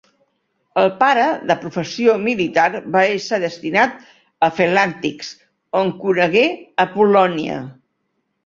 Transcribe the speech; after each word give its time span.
El 0.83 0.87
pare, 1.01 1.25
de 1.51 1.57
professió 1.65 2.15
militar, 2.23 2.63
va 2.95 3.03
ésser 3.19 3.39
destinat 3.45 4.01
a 4.49 4.49
Felanitx 4.61 5.31
on 5.83 5.95
conegué 6.07 6.47
Apol·lònia. 6.87 7.61